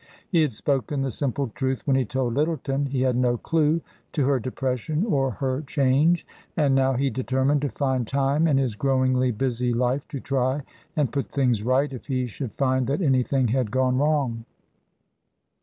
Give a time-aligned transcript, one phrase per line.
[0.29, 3.81] He had spoken the simple truth when he told Lyttleton he had no clue
[4.13, 6.25] to her depression or her change;
[6.57, 10.63] and how he determined to find time in his growingly busy life to try
[10.95, 14.43] and put things right if he should find that anything had gone wrong.